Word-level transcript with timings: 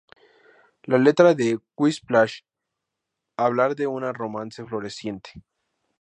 La 0.93 0.97
letra 0.99 1.35
de 1.35 1.59
"Whiplash" 1.77 2.41
hablar 3.37 3.75
de 3.75 3.85
un 3.85 4.11
romance 4.15 4.65
floreciente. 4.65 5.43